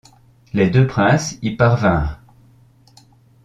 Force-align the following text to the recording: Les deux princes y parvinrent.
Les 0.53 0.71
deux 0.71 0.87
princes 0.87 1.37
y 1.43 1.51
parvinrent. 1.55 2.19